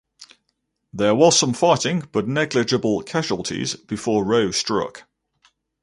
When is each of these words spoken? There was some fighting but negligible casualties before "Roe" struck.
There 0.91 1.13
was 1.13 1.37
some 1.37 1.53
fighting 1.53 2.09
but 2.11 2.27
negligible 2.27 3.03
casualties 3.03 3.75
before 3.75 4.25
"Roe" 4.25 4.49
struck. 4.49 5.03